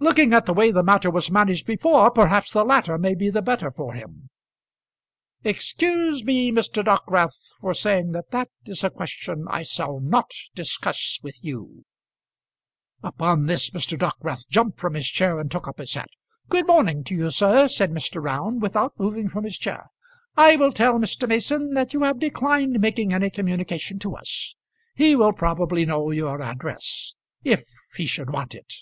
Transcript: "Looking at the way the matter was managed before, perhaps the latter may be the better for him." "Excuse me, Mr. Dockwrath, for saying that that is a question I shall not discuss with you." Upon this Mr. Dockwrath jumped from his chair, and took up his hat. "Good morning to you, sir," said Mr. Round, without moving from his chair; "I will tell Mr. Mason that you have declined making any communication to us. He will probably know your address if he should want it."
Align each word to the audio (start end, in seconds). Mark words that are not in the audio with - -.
"Looking 0.00 0.32
at 0.32 0.46
the 0.46 0.54
way 0.54 0.70
the 0.70 0.84
matter 0.84 1.10
was 1.10 1.28
managed 1.28 1.66
before, 1.66 2.12
perhaps 2.12 2.52
the 2.52 2.62
latter 2.62 2.98
may 2.98 3.16
be 3.16 3.30
the 3.30 3.42
better 3.42 3.72
for 3.72 3.94
him." 3.94 4.30
"Excuse 5.42 6.22
me, 6.24 6.52
Mr. 6.52 6.84
Dockwrath, 6.84 7.36
for 7.60 7.74
saying 7.74 8.12
that 8.12 8.30
that 8.30 8.48
is 8.64 8.84
a 8.84 8.90
question 8.90 9.46
I 9.50 9.64
shall 9.64 9.98
not 9.98 10.30
discuss 10.54 11.18
with 11.24 11.44
you." 11.44 11.84
Upon 13.02 13.46
this 13.46 13.70
Mr. 13.70 13.98
Dockwrath 13.98 14.48
jumped 14.48 14.78
from 14.78 14.94
his 14.94 15.08
chair, 15.08 15.40
and 15.40 15.50
took 15.50 15.66
up 15.66 15.78
his 15.78 15.94
hat. 15.94 16.08
"Good 16.48 16.68
morning 16.68 17.02
to 17.02 17.16
you, 17.16 17.30
sir," 17.32 17.66
said 17.66 17.90
Mr. 17.90 18.22
Round, 18.22 18.62
without 18.62 18.98
moving 19.00 19.28
from 19.28 19.42
his 19.42 19.58
chair; 19.58 19.88
"I 20.36 20.54
will 20.54 20.70
tell 20.72 20.94
Mr. 21.00 21.28
Mason 21.28 21.74
that 21.74 21.92
you 21.92 22.02
have 22.04 22.20
declined 22.20 22.78
making 22.80 23.12
any 23.12 23.30
communication 23.30 23.98
to 23.98 24.14
us. 24.14 24.54
He 24.94 25.16
will 25.16 25.32
probably 25.32 25.84
know 25.84 26.12
your 26.12 26.40
address 26.40 27.16
if 27.42 27.64
he 27.96 28.06
should 28.06 28.30
want 28.30 28.54
it." 28.54 28.72